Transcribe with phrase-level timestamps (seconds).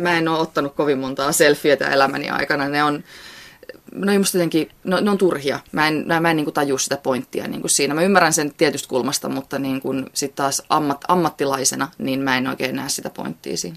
[0.00, 2.68] Mä en ole ottanut kovin montaa selfietä elämäni aikana.
[2.68, 3.04] Ne on,
[3.94, 5.60] no musta jotenkin, no, ne on turhia.
[5.72, 7.94] Mä en, mä, en niin kuin taju sitä pointtia niin kuin siinä.
[7.94, 12.48] Mä ymmärrän sen tietystä kulmasta, mutta niin kuin sit taas ammat, ammattilaisena, niin mä en
[12.48, 13.76] oikein näe sitä pointtia siinä.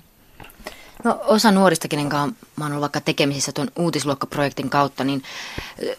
[1.04, 5.23] No, osa nuorista, kenen kanssa mä oon ollut vaikka tekemisissä tuon uutisluokkaprojektin kautta, niin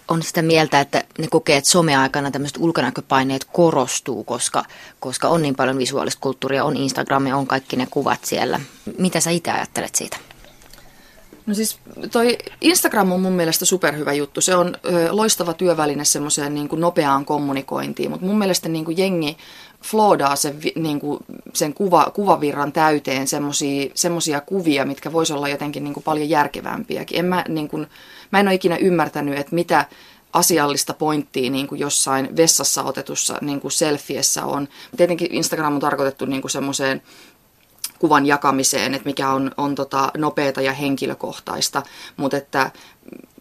[0.08, 4.64] on sitä mieltä, että ne kokee, että someaikana tämmöiset ulkonäköpaineet korostuu, koska,
[5.00, 8.60] koska on niin paljon visuaalista kulttuuria, on Instagram ja on kaikki ne kuvat siellä.
[8.98, 10.16] Mitä sä itse ajattelet siitä?
[11.46, 11.78] No siis
[12.12, 14.40] toi Instagram on mun mielestä superhyvä juttu.
[14.40, 14.76] Se on
[15.10, 19.36] loistava työväline semmoiseen niin kuin nopeaan kommunikointiin, mutta mun mielestä niin kuin jengi
[19.84, 21.20] floodaa sen, niin kuin,
[21.52, 23.26] sen kuva, kuvavirran täyteen
[23.94, 27.18] semmoisia kuvia, mitkä vois olla jotenkin niin kuin paljon järkevämpiäkin.
[27.18, 27.86] En mä, niin kuin,
[28.30, 29.86] mä en ole ikinä ymmärtänyt, että mitä
[30.32, 34.68] asiallista pointtia niin kuin jossain vessassa otetussa niin kuin selfiessä on.
[34.96, 37.02] Tietenkin Instagram on tarkoitettu niin semmoiseen
[37.98, 41.82] kuvan jakamiseen, että mikä on, on tota nopeata ja henkilökohtaista,
[42.16, 42.70] mutta että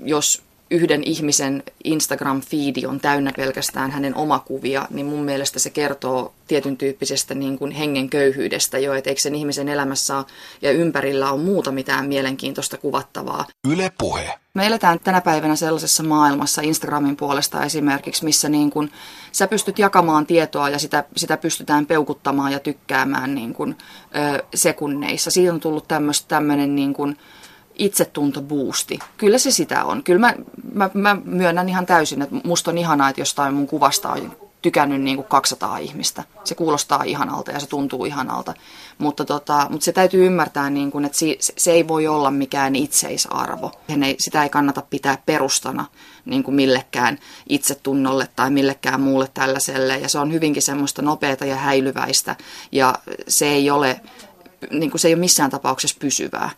[0.06, 0.42] jos
[0.74, 7.36] yhden ihmisen Instagram-fiidi on täynnä pelkästään hänen omakuvia, niin mun mielestä se kertoo tietyn tyyppisestä
[7.36, 10.24] niin kuin hengen köyhyydestä jo, että eikö sen ihmisen elämässä
[10.62, 13.46] ja ympärillä on muuta mitään mielenkiintoista kuvattavaa.
[13.68, 14.34] Yle puhe.
[14.54, 18.92] Me eletään tänä päivänä sellaisessa maailmassa Instagramin puolesta esimerkiksi, missä niin kuin
[19.32, 23.78] sä pystyt jakamaan tietoa ja sitä, sitä pystytään peukuttamaan ja tykkäämään niin kuin,
[24.36, 25.32] ö, sekunneissa.
[25.32, 25.86] Siitä on tullut
[26.28, 27.18] tämmöinen niin kuin,
[27.76, 29.00] itsetuntobuusti.
[29.18, 30.04] Kyllä se sitä on.
[30.04, 30.34] Kyllä mä,
[30.74, 34.32] mä, mä myönnän ihan täysin, että musta on ihanaa, että jostain mun kuvasta on
[34.64, 36.24] tykännyt niin kuin 200 ihmistä.
[36.44, 38.54] Se kuulostaa ihanalta ja se tuntuu ihanalta.
[38.98, 42.76] Mutta, tota, mutta se täytyy ymmärtää, niin kuin, että se, se ei voi olla mikään
[42.76, 43.72] itseisarvo.
[44.04, 45.86] Ei, sitä ei kannata pitää perustana
[46.26, 49.98] niin kuin millekään itsetunnolle tai millekään muulle tällaiselle.
[49.98, 52.36] Ja se on hyvinkin semmoista nopeata ja häilyväistä
[52.72, 52.96] ja
[53.28, 54.02] se ei ole,
[54.72, 56.50] niin kuin se ei ole missään tapauksessa pysyvää.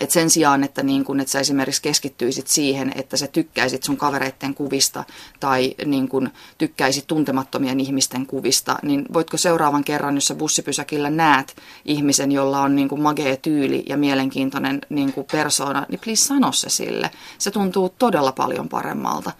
[0.00, 3.96] Et sen sijaan, että, niin kun, että sä esimerkiksi keskittyisit siihen, että sä tykkäisit sun
[3.96, 5.04] kavereiden kuvista
[5.40, 11.56] tai niin kun, tykkäisit tuntemattomien ihmisten kuvista, niin voitko seuraavan kerran, jos sä bussipysäkillä näet
[11.84, 16.70] ihmisen, jolla on niin kun, magea tyyli ja mielenkiintoinen niin persoona, niin please sano se
[16.70, 17.10] sille.
[17.38, 19.32] Se tuntuu todella paljon paremmalta.